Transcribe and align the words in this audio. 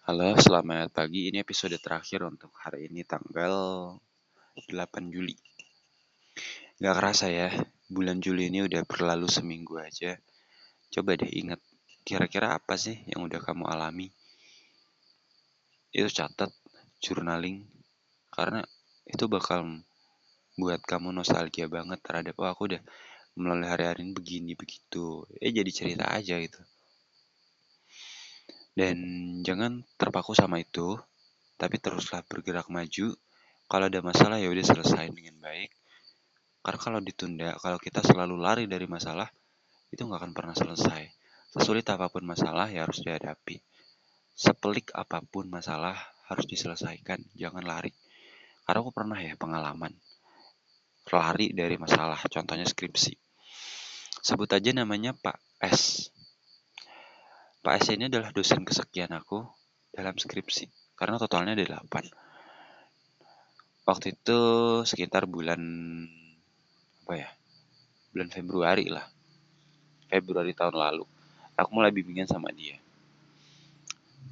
Halo, 0.00 0.32
selamat 0.32 0.96
pagi. 0.96 1.28
Ini 1.28 1.44
episode 1.44 1.76
terakhir 1.76 2.24
untuk 2.24 2.56
hari 2.56 2.88
ini 2.88 3.04
tanggal 3.04 3.52
8 4.56 5.12
Juli. 5.12 5.36
Gak 6.80 6.96
kerasa 6.96 7.28
ya, 7.28 7.52
bulan 7.84 8.16
Juli 8.16 8.48
ini 8.48 8.64
udah 8.64 8.80
berlalu 8.88 9.28
seminggu 9.28 9.76
aja. 9.76 10.16
Coba 10.88 11.20
deh 11.20 11.28
ingat, 11.28 11.60
kira-kira 12.00 12.56
apa 12.56 12.80
sih 12.80 12.96
yang 13.12 13.28
udah 13.28 13.44
kamu 13.44 13.68
alami? 13.68 14.08
Itu 15.92 16.08
catat, 16.08 16.48
journaling, 17.04 17.68
karena 18.32 18.64
itu 19.04 19.28
bakal 19.28 19.84
buat 20.56 20.80
kamu 20.80 21.12
nostalgia 21.12 21.68
banget 21.68 22.00
terhadap, 22.00 22.40
oh 22.40 22.48
aku 22.48 22.72
udah 22.72 22.80
melalui 23.36 23.68
hari-hari 23.68 24.08
ini 24.08 24.16
begini, 24.16 24.52
begitu. 24.56 25.28
Eh 25.44 25.52
jadi 25.52 25.68
cerita 25.68 26.08
aja 26.08 26.40
gitu. 26.40 26.64
Dan 28.74 28.96
jangan 29.42 29.82
terpaku 29.98 30.32
sama 30.32 30.62
itu, 30.62 30.96
tapi 31.60 31.76
teruslah 31.76 32.22
bergerak 32.24 32.70
maju. 32.70 33.12
Kalau 33.70 33.86
ada 33.86 34.00
masalah 34.02 34.40
ya 34.42 34.50
udah 34.50 34.66
selesai 34.66 35.10
dengan 35.14 35.38
baik. 35.42 35.70
Karena 36.60 36.80
kalau 36.80 37.00
ditunda, 37.00 37.56
kalau 37.62 37.78
kita 37.80 38.02
selalu 38.04 38.36
lari 38.36 38.64
dari 38.66 38.84
masalah, 38.84 39.30
itu 39.90 40.02
nggak 40.02 40.20
akan 40.20 40.32
pernah 40.32 40.54
selesai. 40.54 41.02
Sesulit 41.50 41.86
apa 41.90 42.06
pun 42.10 42.22
masalah 42.22 42.70
ya 42.70 42.86
harus 42.86 43.02
dihadapi. 43.02 43.58
Sepelik 44.34 44.94
apa 44.94 45.22
pun 45.24 45.50
masalah 45.50 45.98
harus 46.30 46.46
diselesaikan, 46.46 47.26
jangan 47.34 47.66
lari. 47.66 47.90
Karena 48.62 48.86
aku 48.86 48.92
pernah 48.94 49.18
ya 49.18 49.34
pengalaman 49.34 49.98
lari 51.10 51.50
dari 51.50 51.74
masalah, 51.74 52.22
contohnya 52.30 52.68
skripsi. 52.68 53.18
Sebut 54.22 54.46
aja 54.52 54.70
namanya 54.70 55.16
Pak 55.16 55.40
S. 55.64 56.12
Pak 57.60 57.76
S 57.76 57.92
ini 57.92 58.08
adalah 58.08 58.32
dosen 58.32 58.64
kesekian 58.64 59.12
aku 59.12 59.44
dalam 59.92 60.16
skripsi, 60.16 60.96
karena 60.96 61.20
totalnya 61.20 61.52
ada 61.52 61.84
8. 61.84 62.08
Waktu 63.84 64.16
itu 64.16 64.40
sekitar 64.88 65.28
bulan 65.28 65.60
apa 67.04 67.14
ya? 67.20 67.28
Bulan 68.16 68.32
Februari 68.32 68.88
lah. 68.88 69.04
Februari 70.08 70.56
tahun 70.56 70.72
lalu. 70.72 71.04
Aku 71.52 71.76
mulai 71.76 71.92
bimbingan 71.92 72.24
sama 72.24 72.48
dia. 72.48 72.80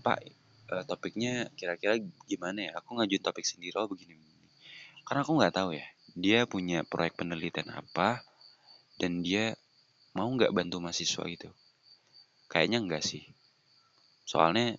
Pak, 0.01 0.25
eh, 0.73 0.85
topiknya 0.89 1.53
kira-kira 1.53 2.01
gimana 2.25 2.73
ya? 2.73 2.81
Aku 2.81 2.97
ngajuin 2.97 3.21
topik 3.21 3.45
sendiri, 3.45 3.77
oh 3.77 3.93
begini, 3.93 4.17
begini. 4.17 4.49
Karena 5.05 5.21
aku 5.21 5.37
nggak 5.37 5.53
tahu 5.53 5.77
ya, 5.77 5.85
dia 6.17 6.49
punya 6.49 6.81
proyek 6.81 7.21
penelitian 7.21 7.77
apa, 7.77 8.25
dan 8.97 9.21
dia 9.21 9.53
mau 10.17 10.33
nggak 10.33 10.49
bantu 10.57 10.81
mahasiswa 10.81 11.29
itu. 11.29 11.53
Kayaknya 12.49 12.79
enggak 12.81 13.05
sih. 13.05 13.25
Soalnya, 14.25 14.77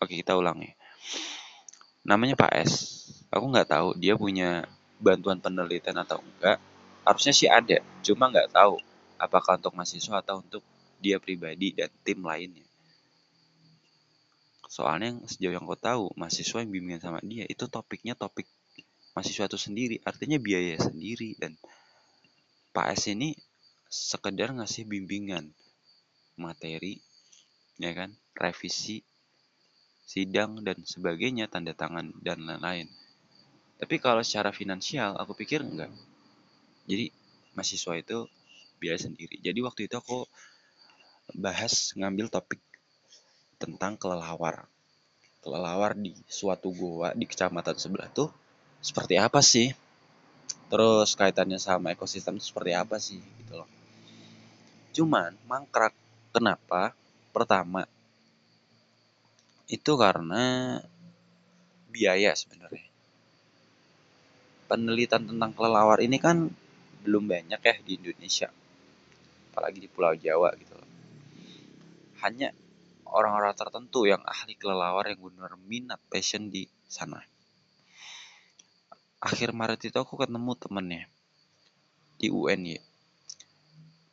oke 0.00 0.12
kita 0.12 0.36
ulang 0.36 0.60
ya. 0.60 0.72
Namanya 2.04 2.36
Pak 2.36 2.52
S. 2.60 2.72
Aku 3.32 3.48
nggak 3.48 3.72
tahu 3.72 3.88
dia 3.96 4.16
punya 4.16 4.68
bantuan 5.00 5.40
penelitian 5.40 6.00
atau 6.04 6.20
enggak. 6.20 6.60
Harusnya 7.04 7.32
sih 7.32 7.48
ada, 7.48 7.80
cuma 8.04 8.28
nggak 8.28 8.52
tahu 8.52 8.76
apakah 9.16 9.56
untuk 9.56 9.72
mahasiswa 9.76 10.20
atau 10.20 10.44
untuk 10.44 10.64
dia 11.00 11.16
pribadi 11.16 11.72
dan 11.72 11.88
tim 12.04 12.20
lainnya. 12.20 12.64
Soalnya 14.70 15.16
yang 15.16 15.20
sejauh 15.26 15.54
yang 15.56 15.64
aku 15.66 15.76
tahu, 15.80 16.04
mahasiswa 16.14 16.62
yang 16.62 16.70
bimbingan 16.70 17.02
sama 17.02 17.18
dia 17.24 17.42
itu 17.48 17.66
topiknya 17.66 18.14
topik 18.14 18.46
mahasiswa 19.16 19.50
itu 19.50 19.58
sendiri, 19.58 19.96
artinya 20.06 20.38
biaya 20.38 20.78
sendiri 20.78 21.34
dan 21.40 21.58
Pak 22.70 22.94
S 22.94 23.10
ini 23.10 23.34
sekedar 23.90 24.54
ngasih 24.54 24.86
bimbingan 24.86 25.50
materi 26.38 27.02
ya 27.82 27.90
kan 27.90 28.14
revisi 28.38 29.02
sidang 30.06 30.62
dan 30.62 30.78
sebagainya 30.86 31.50
tanda 31.50 31.74
tangan 31.74 32.14
dan 32.22 32.46
lain-lain. 32.46 32.86
Tapi 33.82 33.98
kalau 33.98 34.22
secara 34.22 34.54
finansial 34.54 35.18
aku 35.18 35.34
pikir 35.34 35.66
enggak. 35.66 35.90
Jadi 36.86 37.10
mahasiswa 37.58 37.94
itu 37.98 38.18
biaya 38.78 38.98
sendiri. 38.98 39.42
Jadi 39.42 39.58
waktu 39.58 39.90
itu 39.90 39.94
aku 39.98 40.26
bahas 41.34 41.90
ngambil 41.98 42.30
topik 42.30 42.62
tentang 43.58 43.98
kelelawar. 43.98 44.70
Kelelawar 45.42 45.98
di 45.98 46.14
suatu 46.30 46.70
goa 46.70 47.10
di 47.16 47.26
kecamatan 47.26 47.74
sebelah 47.74 48.10
tuh 48.10 48.30
seperti 48.82 49.18
apa 49.18 49.42
sih? 49.42 49.74
Terus 50.70 51.18
kaitannya 51.18 51.58
sama 51.58 51.94
ekosistem 51.94 52.38
seperti 52.38 52.72
apa 52.74 52.98
sih 53.02 53.18
gitu 53.18 53.58
loh 53.58 53.79
Cuman 54.90 55.38
mangkrak 55.46 55.94
kenapa? 56.34 56.94
Pertama 57.30 57.86
itu 59.70 59.92
karena 59.94 60.76
biaya 61.86 62.34
sebenarnya. 62.34 62.90
Penelitian 64.66 65.30
tentang 65.30 65.54
kelelawar 65.54 66.02
ini 66.02 66.18
kan 66.18 66.50
belum 67.06 67.30
banyak 67.30 67.60
ya 67.62 67.74
di 67.86 68.02
Indonesia. 68.02 68.50
Apalagi 69.50 69.78
di 69.78 69.88
Pulau 69.90 70.14
Jawa 70.18 70.50
gitu 70.58 70.74
loh. 70.74 70.90
Hanya 72.26 72.50
orang-orang 73.06 73.54
tertentu 73.54 74.10
yang 74.10 74.22
ahli 74.26 74.58
kelelawar 74.58 75.06
yang 75.06 75.22
benar 75.22 75.54
minat 75.70 76.02
passion 76.10 76.50
di 76.50 76.66
sana. 76.90 77.22
Akhir 79.22 79.54
Maret 79.54 79.86
itu 79.86 79.98
aku 80.02 80.18
ketemu 80.18 80.54
temennya 80.58 81.04
di 82.20 82.28
UN 82.28 82.76
ya 82.76 82.82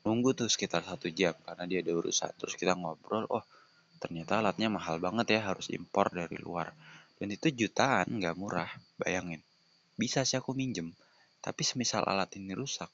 nunggu 0.07 0.31
tuh 0.31 0.47
sekitar 0.47 0.87
satu 0.87 1.11
jam 1.11 1.35
karena 1.43 1.67
dia 1.67 1.83
ada 1.83 1.91
urusan. 1.91 2.31
Terus 2.39 2.55
kita 2.55 2.79
ngobrol 2.79 3.27
oh 3.27 3.43
ternyata 3.99 4.39
alatnya 4.39 4.71
mahal 4.71 5.03
banget 5.03 5.35
ya 5.35 5.51
harus 5.51 5.67
impor 5.75 6.07
dari 6.15 6.39
luar. 6.39 6.71
Dan 7.19 7.35
itu 7.35 7.51
jutaan 7.51 8.07
nggak 8.07 8.39
murah 8.39 8.71
bayangin. 8.95 9.43
Bisa 9.99 10.23
sih 10.23 10.39
aku 10.39 10.55
minjem 10.55 10.95
tapi 11.43 11.67
semisal 11.67 12.07
alat 12.07 12.31
ini 12.39 12.55
rusak 12.55 12.89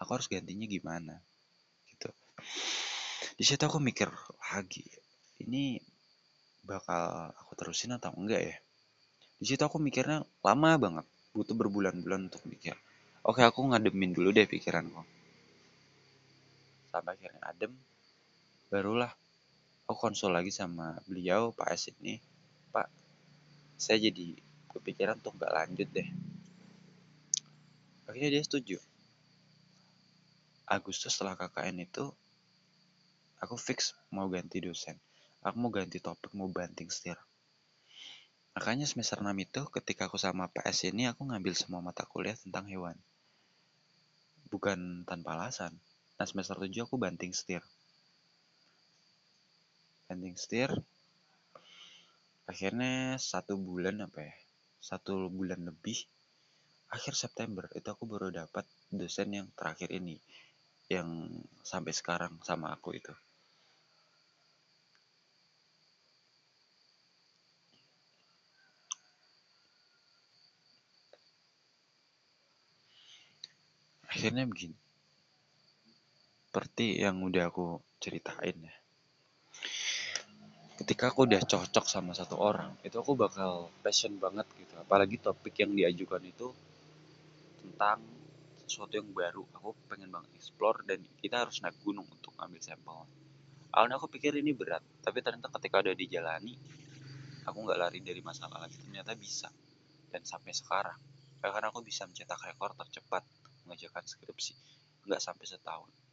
aku 0.00 0.10
harus 0.16 0.28
gantinya 0.32 0.64
gimana? 0.64 1.20
Gitu. 1.84 2.08
Di 3.36 3.44
situ 3.44 3.60
aku 3.60 3.76
mikir 3.76 4.08
lagi 4.40 4.88
ini 5.44 5.76
bakal 6.64 7.32
aku 7.36 7.52
terusin 7.52 7.92
atau 7.92 8.16
enggak 8.16 8.40
ya? 8.40 8.56
Di 9.36 9.44
situ 9.52 9.60
aku 9.60 9.76
mikirnya 9.76 10.24
lama 10.40 10.70
banget 10.80 11.06
butuh 11.36 11.52
berbulan-bulan 11.52 12.32
untuk 12.32 12.40
mikir. 12.48 12.72
Oke 13.20 13.44
aku 13.44 13.68
ngademin 13.68 14.16
dulu 14.16 14.32
deh 14.32 14.48
pikiranku 14.48 15.15
sampai 16.96 17.12
akhirnya 17.20 17.44
adem 17.44 17.72
barulah 18.72 19.12
aku 19.84 20.10
konsul 20.10 20.32
lagi 20.32 20.50
sama 20.50 20.98
beliau 21.06 21.52
Pak 21.52 21.68
S 21.76 21.94
ini. 21.94 22.18
Pak 22.72 22.88
saya 23.76 24.02
jadi 24.08 24.34
kepikiran 24.72 25.20
untuk 25.20 25.38
nggak 25.38 25.52
lanjut 25.52 25.88
deh. 25.92 26.08
Akhirnya 28.08 28.40
dia 28.40 28.42
setuju. 28.42 28.78
Agustus 30.66 31.14
setelah 31.14 31.38
KKN 31.38 31.86
itu 31.86 32.10
aku 33.38 33.54
fix 33.54 33.94
mau 34.10 34.26
ganti 34.26 34.58
dosen. 34.58 34.98
Aku 35.46 35.62
mau 35.62 35.70
ganti 35.70 36.02
topik 36.02 36.34
mau 36.34 36.50
banting 36.50 36.90
setir. 36.90 37.14
Makanya 38.58 38.88
semester 38.88 39.20
6 39.20 39.30
itu 39.36 39.62
ketika 39.68 40.10
aku 40.10 40.18
sama 40.18 40.50
Pak 40.50 40.66
S 40.66 40.88
ini 40.90 41.06
aku 41.06 41.28
ngambil 41.28 41.54
semua 41.54 41.78
mata 41.78 42.02
kuliah 42.08 42.34
tentang 42.34 42.66
hewan. 42.66 42.98
Bukan 44.50 45.06
tanpa 45.06 45.38
alasan 45.38 45.76
Nah 46.16 46.24
semester 46.24 46.56
7 46.56 46.88
aku 46.88 46.96
banting 46.96 47.36
setir. 47.36 47.60
Banting 50.08 50.32
setir. 50.40 50.72
Akhirnya 52.48 53.20
satu 53.20 53.60
bulan 53.60 54.00
apa 54.00 54.24
ya? 54.24 54.34
Satu 54.80 55.28
bulan 55.28 55.68
lebih. 55.68 56.08
Akhir 56.88 57.12
September 57.12 57.68
itu 57.76 57.84
aku 57.84 58.08
baru 58.08 58.32
dapat 58.32 58.64
dosen 58.88 59.36
yang 59.36 59.48
terakhir 59.52 59.92
ini. 59.92 60.16
Yang 60.88 61.36
sampai 61.60 61.92
sekarang 61.92 62.40
sama 62.40 62.72
aku 62.72 62.96
itu. 62.96 63.12
Akhirnya 74.08 74.48
begini 74.48 74.85
seperti 76.56 77.04
yang 77.04 77.20
udah 77.20 77.52
aku 77.52 77.84
ceritain 78.00 78.56
ya. 78.56 78.76
Ketika 80.80 81.12
aku 81.12 81.28
udah 81.28 81.44
cocok 81.44 81.84
sama 81.84 82.16
satu 82.16 82.40
orang, 82.40 82.80
itu 82.80 82.96
aku 82.96 83.12
bakal 83.12 83.68
passion 83.84 84.16
banget 84.16 84.48
gitu. 84.56 84.72
Apalagi 84.80 85.20
topik 85.20 85.52
yang 85.60 85.76
diajukan 85.76 86.24
itu 86.24 86.48
tentang 87.60 88.00
sesuatu 88.64 88.96
yang 88.96 89.04
baru. 89.12 89.44
Aku 89.52 89.76
pengen 89.84 90.08
banget 90.08 90.32
explore 90.32 90.80
dan 90.88 91.04
kita 91.20 91.44
harus 91.44 91.60
naik 91.60 91.76
gunung 91.84 92.08
untuk 92.08 92.32
ambil 92.40 92.64
sampel. 92.64 93.04
Awalnya 93.76 94.00
aku 94.00 94.08
pikir 94.16 94.40
ini 94.40 94.56
berat, 94.56 94.80
tapi 95.04 95.20
ternyata 95.20 95.52
ketika 95.60 95.84
udah 95.84 95.92
dijalani, 95.92 96.56
aku 97.44 97.58
nggak 97.68 97.76
lari 97.76 98.00
dari 98.00 98.24
masalah 98.24 98.64
lagi. 98.64 98.80
Ternyata 98.80 99.12
bisa. 99.12 99.52
Dan 100.08 100.24
sampai 100.24 100.56
sekarang, 100.56 100.96
bahkan 101.36 101.68
aku 101.68 101.84
bisa 101.84 102.08
mencetak 102.08 102.40
rekor 102.48 102.72
tercepat 102.80 103.28
mengajarkan 103.68 104.08
skripsi. 104.08 104.56
Nggak 105.04 105.20
sampai 105.20 105.44
setahun 105.44 106.05